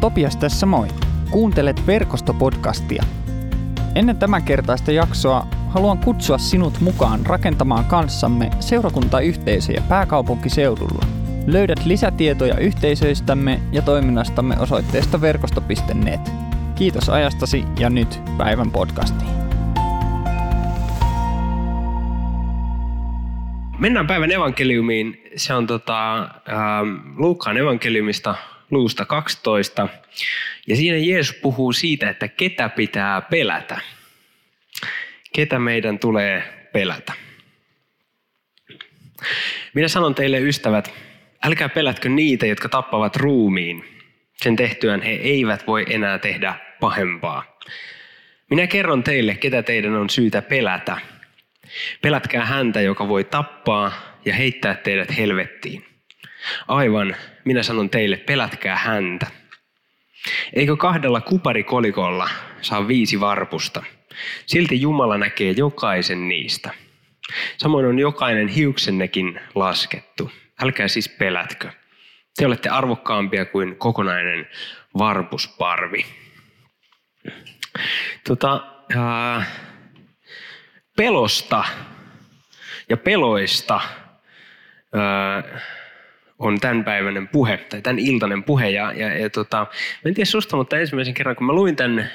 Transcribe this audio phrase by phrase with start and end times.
[0.00, 0.88] Topias tässä moi.
[1.30, 3.02] Kuuntelet Verkostopodcastia.
[3.94, 11.06] Ennen tämän kertaista jaksoa haluan kutsua sinut mukaan rakentamaan kanssamme seurakuntayhteisöjä pääkaupunkiseudulla.
[11.46, 16.32] Löydät lisätietoja yhteisöistämme ja toiminnastamme osoitteesta verkosto.net.
[16.74, 19.30] Kiitos ajastasi ja nyt päivän podcastiin.
[23.78, 25.22] Mennään päivän evankeliumiin.
[25.36, 26.28] Se on tota, äh,
[27.16, 28.34] Luukkaan evankeliumista
[28.70, 29.88] luusta 12.
[30.66, 33.80] Ja siinä Jeesus puhuu siitä, että ketä pitää pelätä.
[35.34, 37.12] Ketä meidän tulee pelätä.
[39.74, 40.92] Minä sanon teille ystävät,
[41.42, 43.84] älkää pelätkö niitä, jotka tappavat ruumiin.
[44.36, 47.58] Sen tehtyään he eivät voi enää tehdä pahempaa.
[48.50, 50.96] Minä kerron teille, ketä teidän on syytä pelätä.
[52.02, 53.92] Pelätkää häntä, joka voi tappaa
[54.24, 55.89] ja heittää teidät helvettiin.
[56.68, 59.26] Aivan, minä sanon teille, pelätkää häntä.
[60.52, 63.82] Eikö kahdella kuparikolikolla saa viisi varpusta?
[64.46, 66.70] Silti Jumala näkee jokaisen niistä.
[67.58, 70.30] Samoin on jokainen hiuksennekin laskettu.
[70.62, 71.70] Älkää siis pelätkö.
[72.36, 74.48] Te olette arvokkaampia kuin kokonainen
[74.98, 76.06] varpusparvi.
[78.28, 78.60] Tota,
[78.96, 79.44] ää,
[80.96, 81.64] pelosta
[82.88, 83.80] ja peloista
[84.94, 85.60] ää,
[86.40, 88.70] on tämänpäiväinen puhe, tai tämän iltainen puhe.
[88.70, 89.58] Ja, ja, ja tota,
[90.04, 92.10] mä en tiedä susta, mutta ensimmäisen kerran, kun mä luin tämän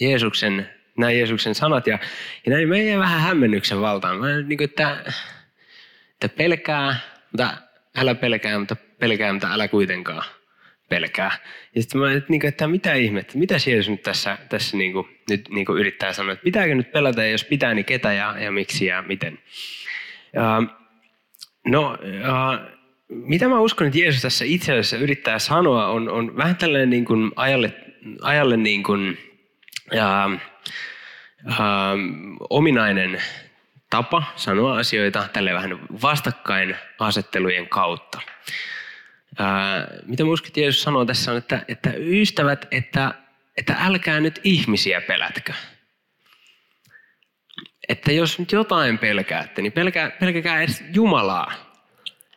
[0.00, 1.98] Jeesuksen, nämä Jeesuksen sanat, ja,
[2.46, 4.18] ja näin mä jäin vähän hämmennyksen valtaan.
[4.18, 4.96] Mä, niin kuin, että,
[6.12, 6.96] että pelkää,
[7.30, 7.56] mutta
[7.96, 10.24] älä pelkää, mutta pelkää, mutta älä kuitenkaan
[10.88, 11.30] pelkää.
[11.74, 14.92] Ja sitten mä että, niin kuin, että mitä ihmettä, mitä Jeesus nyt tässä, tässä niin
[14.92, 18.12] kuin, nyt niin kuin yrittää sanoa, että pitääkö nyt pelätä, ja jos pitää, niin ketä
[18.12, 19.38] ja, ja miksi ja miten.
[20.32, 20.62] Ja,
[21.66, 21.98] no,
[23.08, 27.04] mitä mä uskon, että Jeesus tässä itse asiassa yrittää sanoa, on, on vähän tällainen niin
[27.04, 27.72] kuin ajalle,
[28.22, 29.18] ajalle niin kuin,
[29.92, 30.30] ja,
[31.46, 31.94] ja,
[32.50, 33.22] ominainen
[33.90, 38.20] tapa sanoa asioita tälle vähän vastakkain asettelujen kautta.
[39.38, 43.14] Ää, mitä mä uskon, että Jeesus sanoo tässä on, että, että ystävät, että,
[43.56, 45.52] että älkää nyt ihmisiä pelätkö.
[47.88, 51.73] Että jos nyt jotain pelkäätte, niin pelkää, pelkäkää edes Jumalaa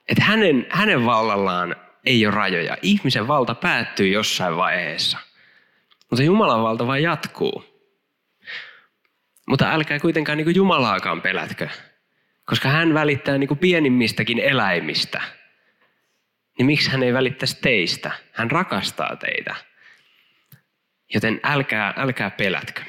[0.08, 1.76] että hänen, hänen vallallaan
[2.06, 2.78] ei ole rajoja.
[2.82, 5.18] Ihmisen valta päättyy jossain vaiheessa.
[6.10, 7.66] Mutta Jumalan valta vain jatkuu.
[9.48, 11.70] Mutta älkää kuitenkaan niin Jumalaakaan pelätkö.
[12.46, 15.22] Koska hän välittää niin pienimmistäkin eläimistä.
[16.58, 18.12] Niin miksi hän ei välittäisi teistä?
[18.32, 19.56] Hän rakastaa teitä.
[21.14, 22.82] Joten älkää, älkää pelätkö.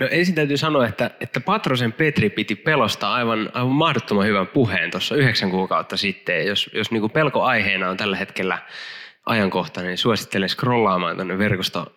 [0.00, 4.90] No ensin täytyy sanoa, että, että Patrosen Petri piti pelosta aivan, aivan mahdottoman hyvän puheen
[4.90, 6.46] tuossa yhdeksän kuukautta sitten.
[6.46, 8.58] Jos, jos niin pelko aiheena on tällä hetkellä
[9.26, 11.92] ajankohtainen, niin suosittelen scrollaamaan tuonne verkosto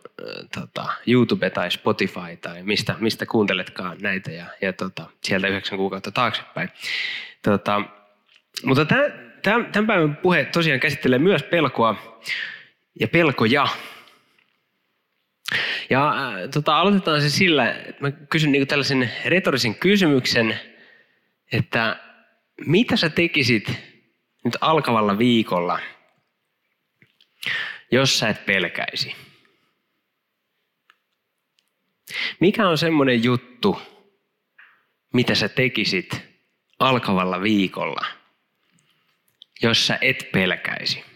[0.56, 6.12] tota, YouTube tai Spotify tai mistä, mistä kuunteletkaan näitä ja, ja tota, sieltä yhdeksän kuukautta
[6.12, 6.70] taaksepäin.
[7.44, 7.82] Tota,
[8.66, 8.86] mutta
[9.44, 11.96] tämän, tämän päivän puhe tosiaan käsittelee myös pelkoa
[13.00, 13.68] ja pelkoja.
[15.90, 20.60] Ja äh, tota, aloitetaan se sillä, että mä kysyn niin tällaisen retorisen kysymyksen,
[21.52, 22.00] että
[22.66, 23.74] mitä sä tekisit
[24.46, 25.80] nyt alkavalla viikolla,
[27.92, 29.16] jos sä et pelkäisi?
[32.40, 33.82] Mikä on semmoinen juttu,
[35.14, 36.22] mitä sä tekisit
[36.80, 38.06] alkavalla viikolla,
[39.62, 41.11] jos sä et pelkäisi?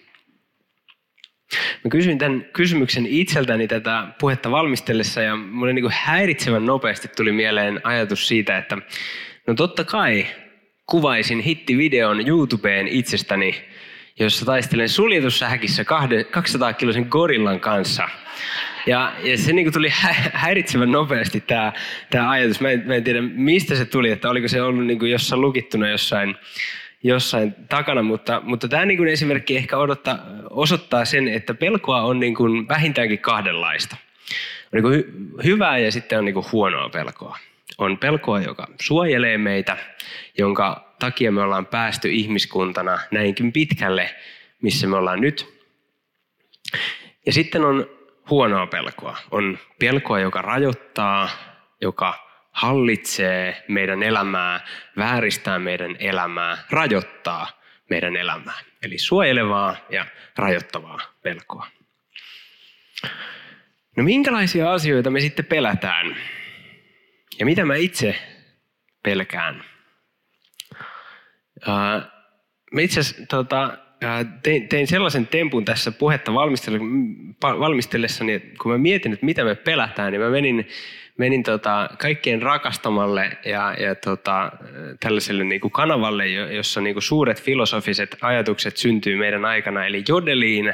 [1.83, 7.81] Mä kysyin tämän kysymyksen itseltäni tätä puhetta valmistellessa ja mulle niin häiritsevän nopeasti tuli mieleen
[7.83, 8.77] ajatus siitä, että
[9.47, 10.27] no totta kai
[10.85, 13.55] kuvaisin hittivideon YouTubeen itsestäni,
[14.19, 15.85] jossa taistelen suljetussa häkissä
[16.31, 18.09] 200 kiloisen gorillan kanssa.
[18.87, 19.89] Ja, ja se niin tuli
[20.33, 21.73] häiritsevän nopeasti tämä,
[22.09, 22.61] tämä ajatus.
[22.61, 25.89] Mä en, mä en tiedä, mistä se tuli, että oliko se ollut niin jossain lukittuna
[25.89, 26.35] jossain
[27.07, 30.19] jossain takana, mutta, mutta tämä niin kuin esimerkki ehkä odottaa,
[30.49, 33.95] osoittaa sen, että pelkoa on niin kuin vähintäänkin kahdenlaista.
[34.65, 37.37] On niin kuin hy- hyvää ja sitten on niin kuin huonoa pelkoa.
[37.77, 39.77] On pelkoa, joka suojelee meitä,
[40.37, 44.15] jonka takia me ollaan päästy ihmiskuntana näinkin pitkälle,
[44.61, 45.55] missä me ollaan nyt.
[47.25, 47.89] Ja sitten on
[48.29, 49.17] huonoa pelkoa.
[49.31, 51.29] On pelkoa, joka rajoittaa,
[51.81, 52.24] joka
[52.55, 54.59] hallitsee meidän elämää,
[54.97, 58.59] vääristää meidän elämää, rajoittaa meidän elämää.
[58.83, 60.05] Eli suojelevaa ja
[60.35, 61.67] rajoittavaa pelkoa.
[63.97, 66.15] No minkälaisia asioita me sitten pelätään?
[67.39, 68.15] Ja mitä mä itse
[69.03, 69.63] pelkään?
[72.71, 73.77] Mä itse asiassa tota,
[74.43, 76.33] tein, tein sellaisen tempun tässä puhetta
[77.41, 80.67] valmistellessani, että kun mä mietin, että mitä me pelätään, niin mä menin,
[81.17, 84.51] menin tota, kaikkien rakastamalle ja, ja tota,
[84.99, 90.73] tällaiselle niin kuin kanavalle, jossa niin kuin suuret filosofiset ajatukset syntyy meidän aikana, eli Jodeliin.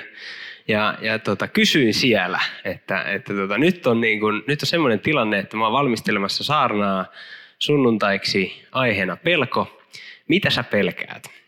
[0.68, 5.00] Ja, ja tota, kysyin siellä, että, että tota, nyt on, niin kuin, nyt on semmoinen
[5.00, 7.06] tilanne, että mä oon valmistelemassa saarnaa
[7.60, 9.82] sunnuntaiksi aiheena pelko.
[10.28, 11.41] Mitä sä pelkäät?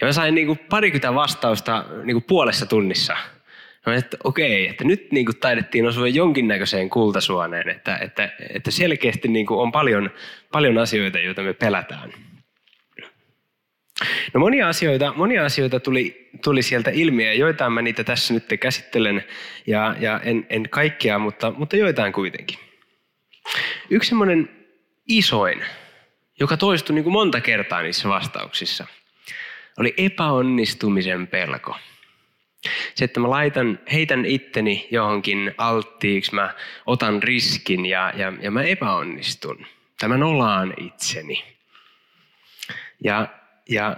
[0.00, 3.16] Ja mä sain niin kuin parikymmentä vastausta niin kuin puolessa tunnissa.
[3.86, 9.28] Mä että okei, että nyt niin kuin taidettiin osua jonkinnäköiseen kultasuoneen, että, että, että selkeästi
[9.28, 10.10] niin kuin on paljon,
[10.52, 12.12] paljon asioita, joita me pelätään.
[14.34, 18.44] No monia asioita, monia asioita tuli, tuli sieltä ilmi ja joitain mä niitä tässä nyt
[18.60, 19.24] käsittelen
[19.66, 22.58] ja, ja en, en kaikkia, mutta, mutta joitain kuitenkin.
[23.90, 24.48] Yksi semmoinen
[25.08, 25.64] isoin,
[26.40, 28.86] joka toistui niin kuin monta kertaa niissä vastauksissa,
[29.78, 31.76] oli epäonnistumisen pelko.
[32.94, 36.54] Se, että mä laitan, heitän itteni johonkin alttiiksi, mä
[36.86, 39.66] otan riskin ja, ja, ja mä epäonnistun.
[40.00, 41.44] Tai mä nolaan itseni.
[43.04, 43.28] Ja,
[43.68, 43.96] ja,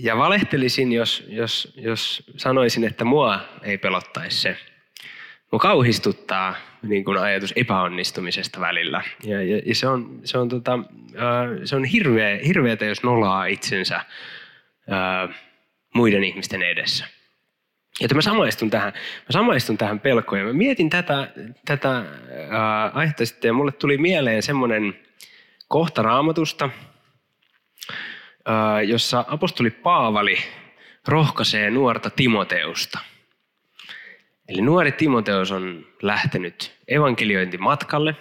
[0.00, 4.56] ja valehtelisin, jos, jos, jos sanoisin, että mua ei pelottaisi se.
[5.52, 9.02] Mua kauhistuttaa niin kuin ajatus epäonnistumisesta välillä.
[9.24, 10.78] Ja, ja, ja se on, se on, tota,
[11.64, 14.00] se on hirveä, hirveätä, jos nolaa itsensä
[15.94, 17.06] muiden ihmisten edessä.
[18.00, 21.32] Joten mä samaistun tähän, mä samaistun tähän pelkoon mä mietin tätä,
[21.64, 22.04] tätä
[22.50, 24.98] ää, aihetta sitten ja mulle tuli mieleen semmoinen
[25.68, 26.70] kohta raamatusta,
[28.86, 30.38] jossa apostoli Paavali
[31.08, 32.98] rohkaisee nuorta Timoteusta.
[34.48, 38.16] Eli nuori Timoteus on lähtenyt evankeliointimatkalle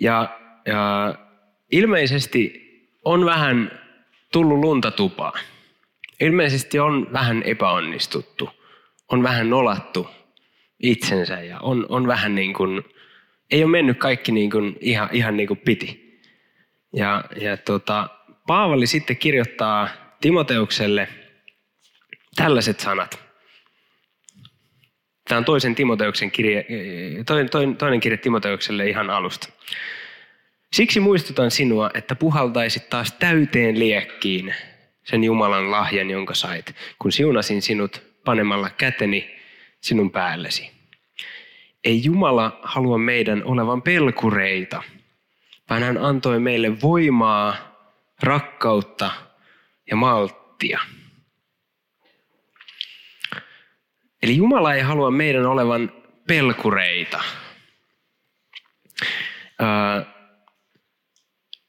[0.00, 1.14] ja, ja
[1.70, 2.70] ilmeisesti
[3.04, 3.80] on vähän
[4.32, 5.40] tullut lunta tupaan
[6.20, 8.50] ilmeisesti on vähän epäonnistuttu,
[9.08, 10.10] on vähän nolattu
[10.82, 12.84] itsensä ja on, on vähän niin kuin,
[13.50, 16.20] ei ole mennyt kaikki niin kuin ihan, ihan niin kuin piti.
[16.96, 18.08] Ja, ja tota,
[18.46, 19.88] Paavali sitten kirjoittaa
[20.20, 21.08] Timoteukselle
[22.36, 23.20] tällaiset sanat.
[25.28, 26.66] Tämä on toisen Timoteuksen kirje,
[27.26, 29.48] toinen, toinen, toinen kirje Timoteukselle ihan alusta.
[30.72, 34.54] Siksi muistutan sinua, että puhaltaisit taas täyteen liekkiin
[35.04, 39.36] sen Jumalan lahjan, jonka sait, kun siunasin sinut panemalla käteni
[39.80, 40.70] sinun päällesi.
[41.84, 44.82] Ei Jumala halua meidän olevan pelkureita,
[45.70, 47.56] vaan hän antoi meille voimaa,
[48.22, 49.10] rakkautta
[49.90, 50.80] ja malttia.
[54.22, 55.92] Eli Jumala ei halua meidän olevan
[56.26, 57.20] pelkureita.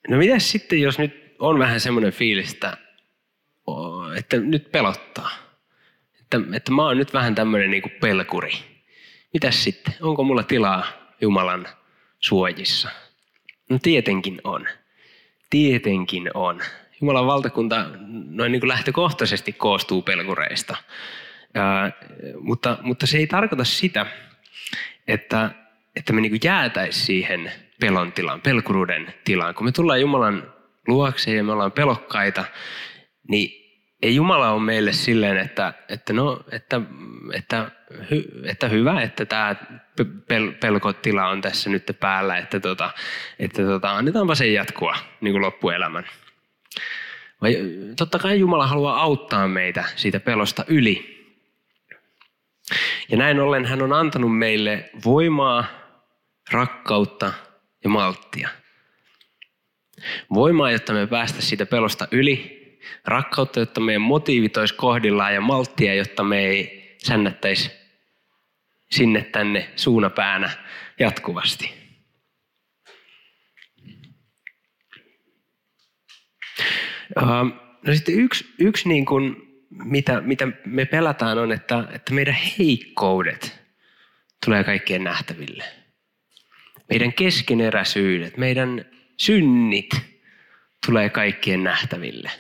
[0.08, 2.78] No mitäs sitten, jos nyt on vähän semmoinen fiilis, että
[4.18, 5.32] että nyt pelottaa.
[6.22, 8.52] Että, että mä oon nyt vähän tämmöinen niin kuin pelkuri.
[9.34, 9.94] Mitäs sitten?
[10.02, 10.84] Onko mulla tilaa
[11.22, 11.68] Jumalan
[12.20, 12.90] suojissa?
[13.70, 14.68] No tietenkin on.
[15.50, 16.62] Tietenkin on.
[17.02, 17.86] Jumalan valtakunta
[18.30, 20.76] noin niin kuin lähtökohtaisesti koostuu pelkureista.
[21.54, 21.92] Ää,
[22.40, 24.06] mutta, mutta se ei tarkoita sitä,
[25.08, 25.52] että,
[25.96, 27.52] että me niin jäätäisiin siihen
[27.82, 29.56] pelon tilaan, pelkuruuden tilaan.
[29.56, 30.54] Kun me tullaan Jumalan
[30.88, 32.46] luokse ja me ollaan pelokkaita,
[33.28, 33.62] niin
[34.02, 36.82] ei Jumala ole meille silleen, että, että, no, että,
[37.34, 37.72] että,
[38.12, 39.56] hy, että hyvä, että tämä
[40.28, 42.92] pel, pelkotila on tässä nyt päällä, että, tota,
[43.40, 46.06] että tota, annetaanpa sen jatkua niin kuin loppuelämän.
[47.42, 47.58] Vai,
[47.98, 51.22] totta kai Jumala haluaa auttaa meitä siitä pelosta yli.
[53.10, 55.66] Ja näin ollen hän on antanut meille voimaa,
[56.52, 57.34] rakkautta
[57.84, 58.50] ja malttia.
[60.34, 62.62] Voimaa, jotta me päästä siitä pelosta yli
[63.06, 67.72] rakkautta, jotta meidän motiivit olisi kohdillaan ja malttia, jotta me ei sännättäisi
[68.92, 70.50] sinne tänne suunapäänä
[71.00, 71.74] jatkuvasti.
[77.88, 79.36] No sitten yksi, yksi niin kuin,
[79.70, 83.60] mitä, mitä me pelataan on, että, että meidän heikkoudet
[84.46, 85.81] tulee kaikkien nähtäville.
[86.92, 88.86] Meidän keskeneräisyydet, meidän
[89.18, 89.90] synnit
[90.86, 92.32] tulee kaikkien nähtäville.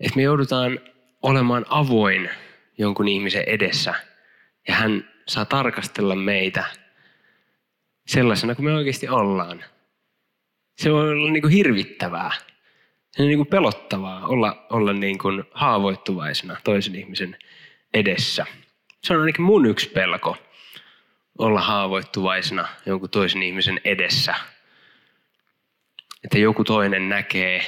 [0.00, 0.80] Että me joudutaan
[1.22, 2.30] olemaan avoin
[2.78, 3.94] jonkun ihmisen edessä
[4.68, 6.64] ja hän saa tarkastella meitä
[8.06, 9.64] sellaisena kuin me oikeasti ollaan.
[10.78, 12.30] Se voi olla niin kuin hirvittävää.
[13.10, 17.36] Se on niin kuin pelottavaa olla, olla niin kuin haavoittuvaisena toisen ihmisen
[17.94, 18.46] edessä.
[19.02, 20.36] Se on ainakin mun yksi pelko,
[21.38, 24.34] olla haavoittuvaisena jonkun toisen ihmisen edessä.
[26.24, 27.62] Että joku toinen näkee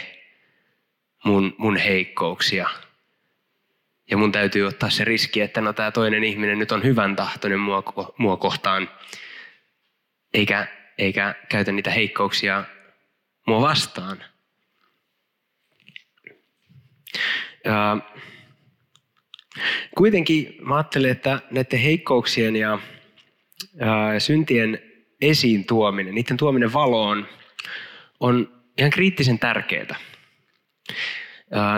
[1.24, 2.68] mun, mun heikkouksia.
[4.10, 7.60] Ja mun täytyy ottaa se riski, että no tämä toinen ihminen nyt on hyvän tahtoinen
[7.60, 7.82] mua,
[8.18, 8.90] mua kohtaan,
[10.34, 10.66] eikä,
[10.98, 12.64] eikä käytä niitä heikkouksia
[13.46, 14.24] mua vastaan.
[17.64, 17.96] Ja
[19.96, 22.78] kuitenkin mä ajattelen, että näiden heikkouksien ja,
[24.18, 24.82] syntien
[25.20, 27.26] esiin tuominen, niiden tuominen valoon
[28.20, 29.96] on ihan kriittisen tärkeää.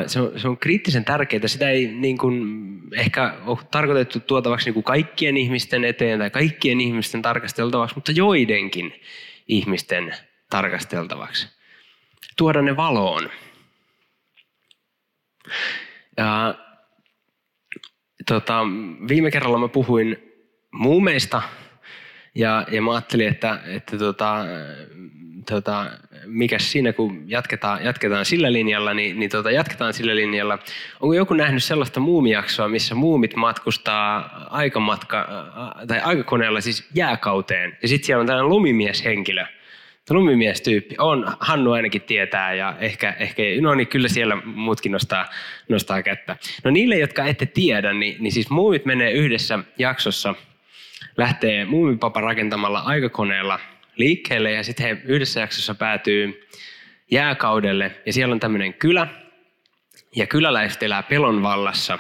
[0.07, 1.49] Se on, se on kriittisen tärkeää.
[1.49, 2.57] Sitä ei niin kuin,
[2.97, 9.01] ehkä ole tarkoitettu tuotavaksi niin kuin kaikkien ihmisten eteen tai kaikkien ihmisten tarkasteltavaksi, mutta joidenkin
[9.49, 10.15] ihmisten
[10.51, 11.49] tarkasteltavaksi.
[12.37, 13.31] Tuoda ne valoon.
[16.17, 16.55] Ja,
[18.27, 18.61] tota,
[19.09, 20.17] viime kerralla mä puhuin
[20.73, 21.43] muumeista
[22.35, 24.45] ja, ja mä ajattelin, että, että tota,
[25.51, 25.87] tota,
[26.27, 30.59] mikä siinä, kun jatketaan, jatketaan sillä linjalla, niin, niin tota, jatketaan sillä linjalla.
[31.01, 35.29] Onko joku nähnyt sellaista muumijaksoa, missä muumit matkustaa aikamatka,
[35.89, 39.45] tai aikakoneella siis jääkauteen, ja sitten siellä on tällainen lumimieshenkilö,
[40.11, 40.95] lumimiestyyppi.
[40.99, 45.27] On, Hannu ainakin tietää ja ehkä, ehkä no niin kyllä siellä muutkin nostaa,
[45.69, 46.37] nostaa kättä.
[46.65, 50.35] No niille, jotka ette tiedä, niin, niin siis muumit menee yhdessä jaksossa,
[51.17, 53.61] lähtee muumipapa rakentamalla aikakoneella
[53.97, 56.49] liikkeelle ja sitten he yhdessä jaksossa päätyy
[57.11, 59.07] jääkaudelle ja siellä on tämmöinen kylä
[60.17, 61.99] ja kyläläiset elää pelon vallassa,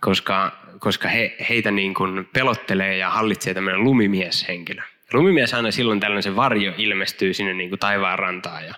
[0.00, 4.82] koska, koska he, heitä niin kuin pelottelee ja hallitsee tämmöinen lumimieshenkilö.
[5.12, 8.74] Lumimies aina silloin tällöin se varjo ilmestyy sinne niin kuin taivaan rantaan ja,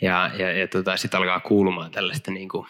[0.00, 2.66] ja, ja, ja tota, sitten alkaa kuulumaan tällaista niin kuin,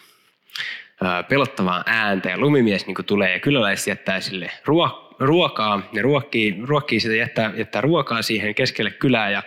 [1.29, 6.55] pelottavaa ääntä ja lumimies niin kuin tulee ja kyläläiset jättää sille ruo, ruokaa ja ruokkii,
[6.63, 9.43] ruokkii sitä, jättää, jättää ruokaa siihen keskelle kylää ja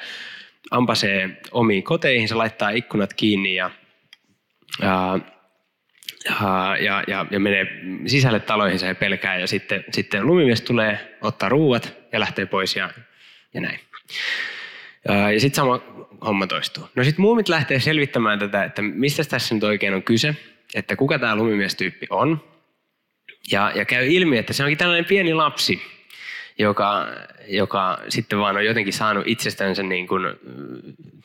[0.70, 3.70] ampasee omiin koteihin, se laittaa ikkunat kiinni ja,
[4.82, 5.18] ja
[6.80, 7.66] ja, ja, ja, menee
[8.06, 12.90] sisälle taloihin ja pelkää ja sitten, sitten lumimies tulee, ottaa ruuat ja lähtee pois ja
[13.54, 13.80] ja näin.
[15.34, 15.80] Ja sitten sama
[16.26, 16.88] homma toistuu.
[16.94, 20.36] No sitten muumit lähtee selvittämään tätä, että mistä tässä nyt oikein on kyse,
[20.74, 22.55] että kuka tämä lumimiestyyppi on.
[23.52, 25.82] Ja, ja käy ilmi, että se onkin tällainen pieni lapsi,
[26.58, 27.06] joka,
[27.46, 30.22] joka sitten vaan on jotenkin saanut itsestänsä niin kuin,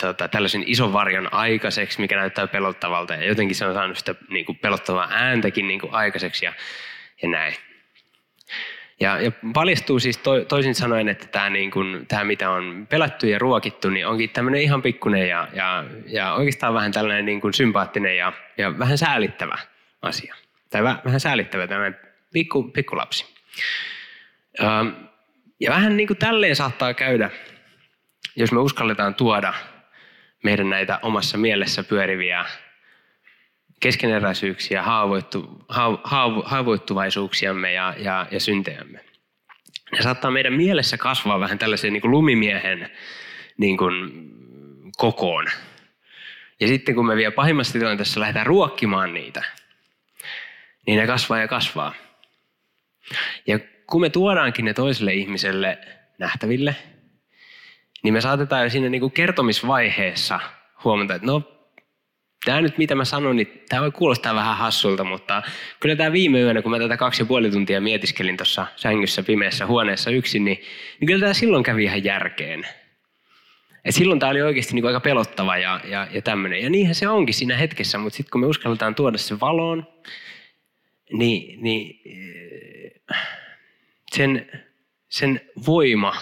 [0.02, 3.14] tota, tällaisen ison varjon aikaiseksi, mikä näyttää pelottavalta.
[3.14, 6.54] Ja jotenkin se on saanut sitä niin kuin pelottavaa ääntäkin niin kuin aikaiseksi ja,
[7.22, 7.56] ja näin.
[9.00, 13.30] Ja, ja paljastuu siis to, toisin sanoen, että tämä, niin kuin, tämä, mitä on pelätty
[13.30, 17.54] ja ruokittu, niin onkin tämmöinen ihan pikkuinen ja, ja, ja oikeastaan vähän tällainen niin kuin
[17.54, 19.58] sympaattinen ja, ja vähän säälittävä
[20.02, 20.36] asia.
[20.70, 23.26] Tai vähän säälittävä tämmöinen pikku, pikkulapsi.
[24.60, 24.86] Ja,
[25.60, 27.30] ja vähän niin kuin tälleen saattaa käydä,
[28.36, 29.54] jos me uskalletaan tuoda
[30.44, 32.46] meidän näitä omassa mielessä pyöriviä
[33.80, 35.66] keskeneräisyyksiä, haavoittu,
[36.04, 39.00] haavo, haavoittuvaisuuksiamme ja, ja, ja syntejämme.
[39.92, 42.92] Ne saattaa meidän mielessä kasvaa vähän tällaisen niin lumimiehen
[43.58, 44.12] niin kuin,
[44.98, 45.46] kokoon.
[46.60, 49.44] Ja sitten kun me vielä pahimmassa tilanteessa lähdetään ruokkimaan niitä,
[50.88, 51.94] niin ne kasvaa ja kasvaa.
[53.48, 55.78] Ja kun me tuodaankin ne toiselle ihmiselle
[56.18, 56.76] nähtäville,
[58.04, 60.40] niin me saatetaan jo siinä niin kuin kertomisvaiheessa
[60.84, 61.62] huomata, että no
[62.46, 65.44] tämä nyt mitä mä sanon, niin tämä voi kuulostaa vähän hassulta, mutta
[65.80, 69.66] kyllä tämä viime yönä, kun mä tätä kaksi ja puoli tuntia mietiskelin tuossa sängyssä pimeässä
[69.66, 70.62] huoneessa yksin, niin,
[71.00, 72.68] niin kyllä tämä silloin kävi ihan järkeen.
[73.86, 76.64] Et silloin tämä oli oikeasti niin kuin aika pelottava ja, ja, ja tämmöinen.
[76.64, 79.88] Ja niinhän se onkin siinä hetkessä, mutta sitten kun me uskalletaan tuoda se valoon,
[81.14, 82.02] niin, niin
[84.22, 84.52] sen,
[85.10, 86.16] sen voima,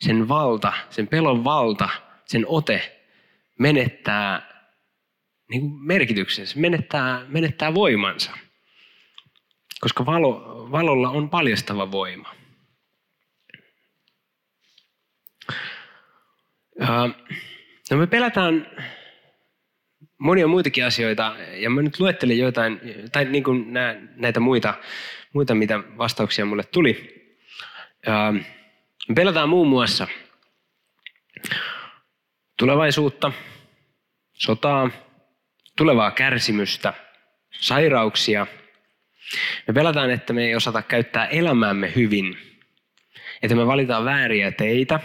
[0.00, 1.88] sen valta, sen pelon valta,
[2.26, 3.00] sen ote
[3.58, 4.54] menettää
[5.50, 8.30] niin kuin merkityksensä, menettää, menettää voimansa.
[9.80, 12.34] Koska valo, valolla on paljastava voima.
[17.90, 18.66] No me pelätään
[20.18, 22.80] monia muitakin asioita, ja mä nyt luettelin jotain,
[23.12, 23.72] tai niin kuin
[24.16, 24.74] näitä muita,
[25.32, 27.23] muita, mitä vastauksia mulle tuli.
[29.08, 30.08] Me pelätään muun muassa
[32.58, 33.32] tulevaisuutta,
[34.32, 34.90] sotaa,
[35.76, 36.94] tulevaa kärsimystä,
[37.50, 38.46] sairauksia.
[39.66, 42.38] Me pelataan, että me ei osata käyttää elämäämme hyvin,
[43.42, 45.00] että me valitaan vääriä teitä,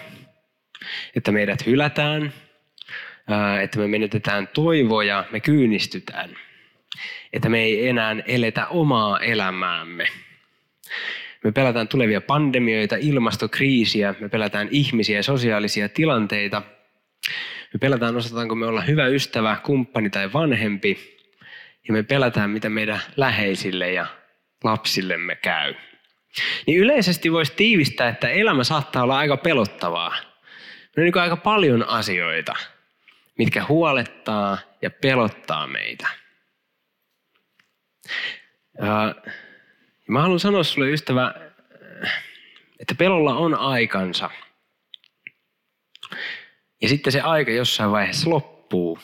[1.16, 2.34] että meidät hylätään,
[3.62, 6.38] että me menetetään toivoja, me kyynistytään,
[7.34, 10.08] että me ei enää eletä omaa elämäämme.
[11.44, 16.62] Me pelataan tulevia pandemioita, ilmastokriisiä, me pelätään ihmisiä ja sosiaalisia tilanteita–
[17.74, 21.20] me pelätään, osataanko me olla hyvä ystävä, kumppani tai vanhempi.
[21.88, 24.08] ja me pelätään, mitä meidän läheisille ja
[24.64, 25.74] lapsillemme käy.
[26.68, 30.16] Niin yleisesti voisi tiivistää, että elämä saattaa olla aika pelottavaa.
[30.98, 32.54] On niin aika paljon asioita,
[33.38, 36.08] mitkä huolettaa ja pelottaa meitä.
[40.10, 41.34] Mä haluan sanoa sulle ystävä,
[42.80, 44.30] että pelolla on aikansa.
[46.82, 49.00] Ja sitten se aika jossain vaiheessa loppuu.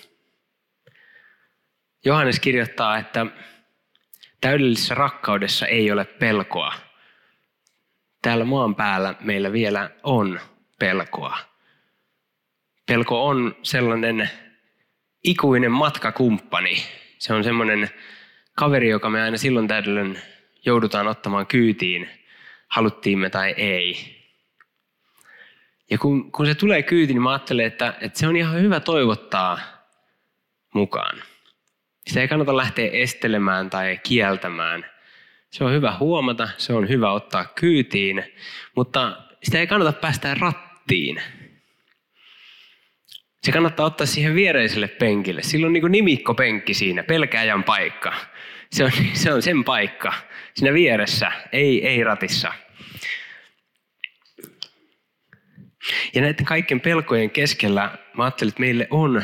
[2.06, 3.26] Johannes kirjoittaa, että
[4.42, 6.74] täydellisessä rakkaudessa ei ole pelkoa.
[8.22, 10.40] Täällä maan päällä meillä vielä on
[10.80, 11.38] pelkoa.
[12.86, 14.30] Pelko on sellainen
[15.24, 16.86] ikuinen matkakumppani.
[17.18, 17.90] Se on semmoinen
[18.56, 20.22] kaveri, joka me aina silloin täydellön
[20.66, 22.10] joudutaan ottamaan kyytiin,
[22.68, 24.16] haluttiin me tai ei.
[25.90, 28.80] Ja kun, kun se tulee kyytiin, niin mä ajattelen, että, että se on ihan hyvä
[28.80, 29.60] toivottaa
[30.74, 31.24] mukaan.
[32.08, 34.86] Sitä ei kannata lähteä estelemään tai kieltämään.
[35.50, 38.24] Se on hyvä huomata, se on hyvä ottaa kyytiin,
[38.76, 41.22] mutta sitä ei kannata päästä rattiin.
[43.44, 45.44] Se kannattaa ottaa siihen viereiselle penkille.
[45.44, 48.14] Silloin niin nimikkopenkki siinä, pelkääjän paikka.
[48.76, 50.14] Se on, se on sen paikka.
[50.54, 52.54] Siinä vieressä, ei, ei ratissa.
[56.14, 59.24] Ja näiden kaikkien pelkojen keskellä mä ajattelin, että meille on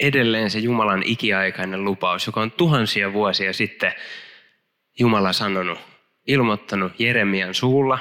[0.00, 3.92] edelleen se Jumalan ikiaikainen lupaus, joka on tuhansia vuosia sitten
[4.98, 5.78] Jumala sanonut,
[6.26, 7.98] ilmoittanut Jeremian suulla.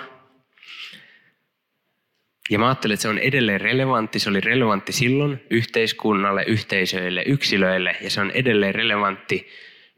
[2.49, 4.19] Ja mä ajattelin, että se on edelleen relevantti.
[4.19, 9.47] Se oli relevantti silloin yhteiskunnalle, yhteisöille, yksilöille ja se on edelleen relevantti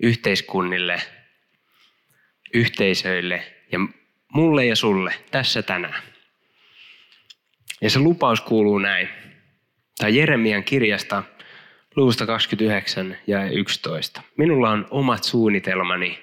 [0.03, 1.01] yhteiskunnille,
[2.53, 3.79] yhteisöille ja
[4.34, 6.03] mulle ja sulle tässä tänään.
[7.82, 9.10] Ja se lupaus kuuluu näin.
[9.98, 11.24] Tai Jeremian kirjasta
[11.96, 14.22] luvusta 29 ja 11.
[14.38, 16.20] Minulla on omat suunnitelmani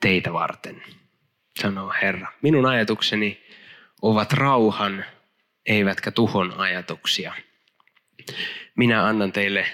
[0.00, 0.82] teitä varten,
[1.60, 2.32] sanoo Herra.
[2.42, 3.44] Minun ajatukseni
[4.02, 5.04] ovat rauhan,
[5.66, 7.34] eivätkä tuhon ajatuksia.
[8.76, 9.66] Minä annan teille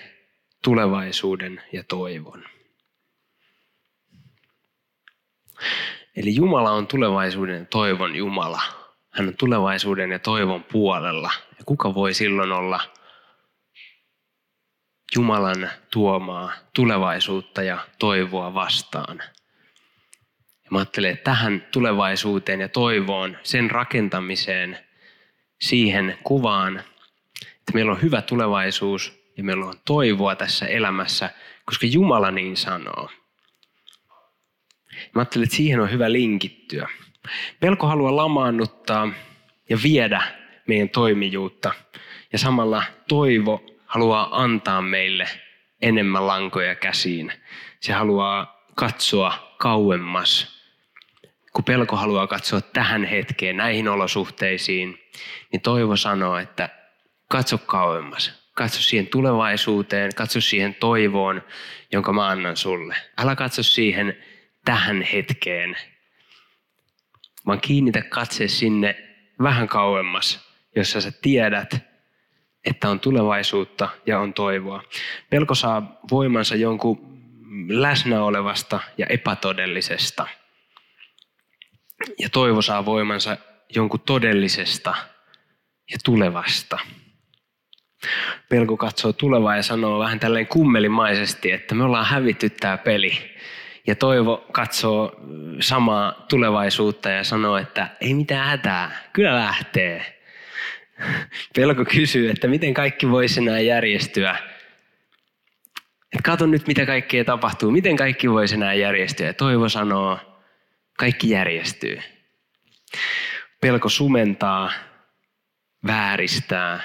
[0.64, 2.44] tulevaisuuden ja toivon.
[6.22, 8.62] Eli Jumala on tulevaisuuden toivon Jumala.
[9.10, 11.30] Hän on tulevaisuuden ja toivon puolella.
[11.58, 12.80] Ja kuka voi silloin olla
[15.16, 19.18] Jumalan tuomaa tulevaisuutta ja toivoa vastaan?
[20.64, 24.78] Ja mä ajattelen, että tähän tulevaisuuteen ja toivoon, sen rakentamiseen,
[25.60, 26.78] siihen kuvaan,
[27.42, 31.30] että meillä on hyvä tulevaisuus ja meillä on toivoa tässä elämässä,
[31.64, 33.10] koska Jumala niin sanoo.
[35.14, 36.88] Mä ajattelin, että siihen on hyvä linkittyä.
[37.60, 39.08] Pelko haluaa lamaannuttaa
[39.68, 40.22] ja viedä
[40.66, 41.72] meidän toimijuutta.
[42.32, 45.28] Ja samalla toivo haluaa antaa meille
[45.82, 47.32] enemmän lankoja käsiin.
[47.80, 50.60] Se haluaa katsoa kauemmas.
[51.52, 54.98] Kun pelko haluaa katsoa tähän hetkeen, näihin olosuhteisiin,
[55.52, 56.68] niin toivo sanoo, että
[57.28, 58.40] katso kauemmas.
[58.54, 61.42] Katso siihen tulevaisuuteen, katso siihen toivoon,
[61.92, 62.96] jonka mä annan sulle.
[63.18, 64.16] Älä katso siihen
[64.64, 65.76] tähän hetkeen,
[67.46, 68.96] vaan kiinnitä katse sinne
[69.42, 71.76] vähän kauemmas, jossa sä tiedät,
[72.64, 74.82] että on tulevaisuutta ja on toivoa.
[75.30, 77.10] Pelko saa voimansa jonkun
[77.68, 80.26] läsnä olevasta ja epätodellisesta.
[82.18, 83.36] Ja toivo saa voimansa
[83.74, 84.94] jonkun todellisesta
[85.90, 86.78] ja tulevasta.
[88.48, 93.18] Pelko katsoo tulevaa ja sanoo vähän tälleen kummelimaisesti, että me ollaan hävitty tämä peli.
[93.90, 95.16] Ja toivo katsoo
[95.60, 100.20] samaa tulevaisuutta ja sanoo, että ei mitään hätää, kyllä lähtee.
[101.56, 104.36] Pelko kysyy, että miten kaikki voisi enää järjestyä.
[106.12, 109.26] Et kato nyt, mitä kaikkea tapahtuu, miten kaikki voisi enää järjestyä.
[109.26, 110.18] Ja toivo sanoo,
[110.98, 112.00] kaikki järjestyy.
[113.60, 114.72] Pelko sumentaa,
[115.86, 116.80] vääristää,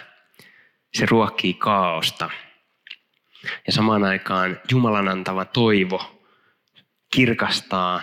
[0.93, 2.29] se ruokkii kaaosta.
[3.67, 6.14] Ja samaan aikaan Jumalan antava toivo
[7.15, 8.01] kirkastaa,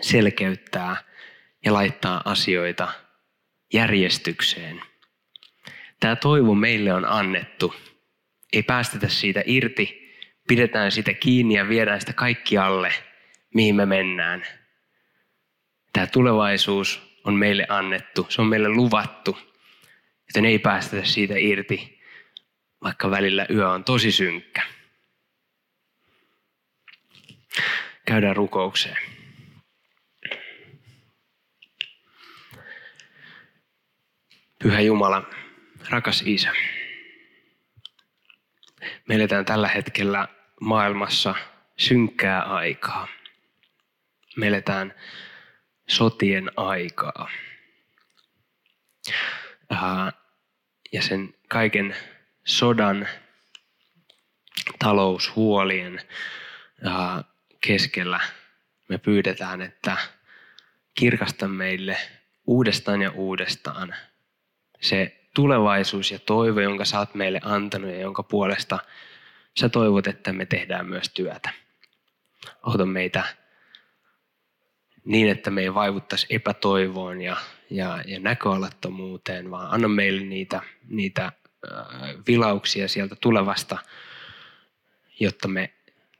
[0.00, 0.96] selkeyttää
[1.64, 2.88] ja laittaa asioita
[3.72, 4.80] järjestykseen.
[6.00, 7.74] Tämä toivo meille on annettu.
[8.52, 10.14] Ei päästetä siitä irti,
[10.48, 12.92] pidetään sitä kiinni ja viedään sitä kaikkialle,
[13.54, 14.42] mihin me mennään.
[15.92, 19.38] Tämä tulevaisuus on meille annettu, se on meille luvattu,
[20.28, 22.00] joten ei päästetä siitä irti,
[22.82, 24.62] vaikka välillä yö on tosi synkkä.
[28.06, 28.98] Käydään rukoukseen.
[34.58, 35.30] Pyhä Jumala,
[35.90, 36.52] rakas Isä.
[39.08, 40.28] Me eletään tällä hetkellä
[40.60, 41.34] maailmassa,
[41.76, 43.08] synkkää aikaa.
[44.36, 44.94] Me eletään
[45.88, 47.30] sotien aikaa.
[50.92, 51.96] Ja sen kaiken
[52.44, 53.08] sodan,
[54.78, 56.00] taloushuolien
[57.66, 58.20] keskellä
[58.88, 59.96] me pyydetään, että
[60.94, 61.96] kirkasta meille
[62.46, 63.94] uudestaan ja uudestaan
[64.80, 68.78] se tulevaisuus ja toivo, jonka sä oot meille antanut ja jonka puolesta
[69.60, 71.50] sä toivot, että me tehdään myös työtä.
[72.62, 73.24] Auta meitä
[75.04, 77.36] niin, että me ei vaivuttaisi epätoivoon ja,
[77.70, 81.32] ja, ja näköalattomuuteen, vaan anna meille niitä, niitä
[82.26, 83.78] vilauksia sieltä tulevasta,
[85.20, 85.75] jotta me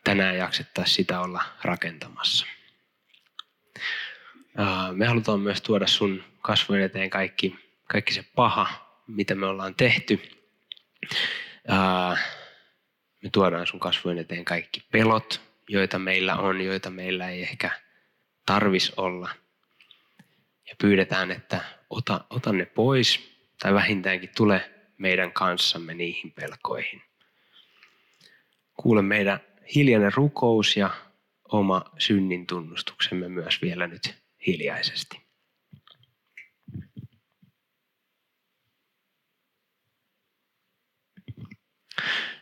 [0.06, 2.46] tänään jaksettaisiin sitä olla rakentamassa.
[4.92, 8.66] Me halutaan myös tuoda sun kasvojen eteen kaikki, kaikki se paha,
[9.06, 10.22] mitä me ollaan tehty.
[13.22, 17.70] Me tuodaan sun kasvojen eteen kaikki pelot, joita meillä on, joita meillä ei ehkä
[18.46, 19.30] tarvis olla.
[20.68, 27.02] Ja pyydetään, että ota, ota ne pois tai vähintäänkin tule meidän kanssamme niihin pelkoihin.
[28.74, 29.40] Kuule meidän
[29.74, 30.90] hiljainen rukous ja
[31.52, 34.14] oma synnin tunnustuksemme myös vielä nyt
[34.46, 35.26] hiljaisesti.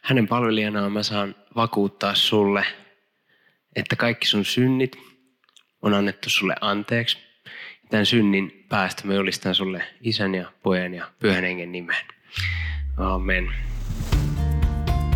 [0.03, 2.67] Hänen palvelijanaan mä saan vakuuttaa sulle,
[3.77, 4.97] että kaikki sun synnit
[5.83, 7.19] on annettu sulle anteeksi.
[7.91, 12.05] Tämän synnin päästä mä julistan sulle isän ja pojan ja pyhän hengen nimen.
[12.97, 13.53] Amen.